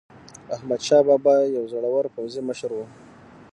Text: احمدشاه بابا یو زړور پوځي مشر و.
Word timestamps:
احمدشاه 0.55 1.03
بابا 1.07 1.35
یو 1.55 1.63
زړور 1.73 2.05
پوځي 2.13 2.41
مشر 2.49 2.69
و. 2.73 2.79